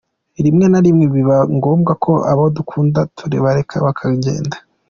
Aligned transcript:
Rimwe 0.45 0.65
na 0.69 0.79
rimwe 0.85 1.05
biba 1.13 1.37
ngombwa 1.55 1.93
ko 2.03 2.11
abo 2.31 2.43
dukunda 2.55 2.99
tubareka 3.17 3.75
bakagenda. 3.85 4.57